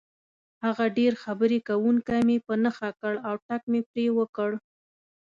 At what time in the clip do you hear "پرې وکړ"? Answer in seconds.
3.89-4.51